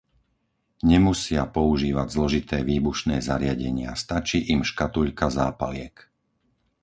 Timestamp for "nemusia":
0.91-1.43